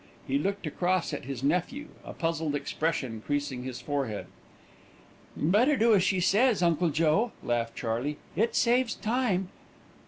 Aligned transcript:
He 0.27 0.39
looked 0.39 0.65
across 0.65 1.13
at 1.13 1.25
his 1.25 1.43
nephew, 1.43 1.89
a 2.03 2.11
puzzled 2.11 2.55
expression 2.55 3.21
creasing 3.23 3.61
his 3.61 3.81
forehead. 3.81 4.25
"Better 5.37 5.77
do 5.77 5.93
as 5.93 6.01
she 6.01 6.19
says, 6.19 6.63
Uncle 6.63 6.89
Joe," 6.89 7.33
laughed 7.43 7.75
Charley. 7.75 8.17
"It 8.35 8.55
saves 8.55 8.95
time." 8.95 9.49